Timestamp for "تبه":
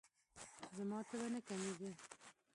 1.09-1.27